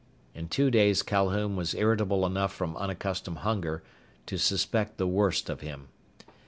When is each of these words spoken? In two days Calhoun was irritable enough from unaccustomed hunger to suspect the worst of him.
In 0.33 0.47
two 0.47 0.71
days 0.71 1.03
Calhoun 1.03 1.55
was 1.55 1.75
irritable 1.75 2.25
enough 2.25 2.51
from 2.51 2.75
unaccustomed 2.75 3.37
hunger 3.45 3.83
to 4.25 4.39
suspect 4.39 4.97
the 4.97 5.05
worst 5.05 5.47
of 5.47 5.61
him. 5.61 5.89